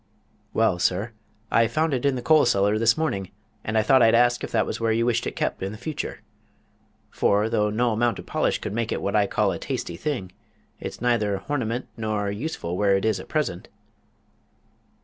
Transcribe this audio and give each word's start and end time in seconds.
"Why, 0.51 0.77
sir, 0.77 1.11
I 1.51 1.67
found 1.67 1.93
it 1.93 2.07
in 2.07 2.15
the 2.15 2.23
coal 2.23 2.45
cellar 2.47 2.79
this 2.79 2.97
morning, 2.97 3.29
and 3.63 3.77
I 3.77 3.83
thought 3.83 4.01
I'd 4.01 4.15
ask 4.15 4.43
if 4.43 4.51
that 4.51 4.65
was 4.65 4.79
where 4.79 4.91
you 4.91 5.05
wished 5.05 5.27
it 5.27 5.35
kep' 5.35 5.61
in 5.61 5.77
future. 5.77 6.21
For, 7.11 7.49
though 7.49 7.69
no 7.69 7.91
amount 7.91 8.19
o' 8.19 8.23
polish 8.23 8.57
could 8.57 8.73
make 8.73 8.91
it 8.91 8.99
what 8.99 9.15
I 9.15 9.27
call 9.27 9.51
a 9.51 9.59
tasty 9.59 9.97
thing, 9.97 10.31
it's 10.79 11.01
neither 11.01 11.37
horniment 11.37 11.83
nor 11.97 12.31
yet 12.31 12.41
useful 12.41 12.77
where 12.79 12.95
it 12.97 13.05
is 13.05 13.19
at 13.19 13.27
present." 13.29 13.67